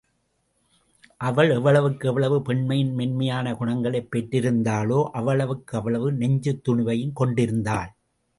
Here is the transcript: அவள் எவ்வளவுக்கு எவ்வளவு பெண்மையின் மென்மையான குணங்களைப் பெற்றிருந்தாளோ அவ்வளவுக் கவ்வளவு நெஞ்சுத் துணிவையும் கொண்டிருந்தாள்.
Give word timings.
அவள் 1.17 1.49
எவ்வளவுக்கு 1.49 2.07
எவ்வளவு 2.07 2.41
பெண்மையின் 2.41 2.93
மென்மையான 2.93 3.53
குணங்களைப் 3.53 4.07
பெற்றிருந்தாளோ 4.15 5.03
அவ்வளவுக் 5.03 5.67
கவ்வளவு 5.67 6.11
நெஞ்சுத் 6.11 6.67
துணிவையும் 6.67 7.13
கொண்டிருந்தாள். 7.13 7.93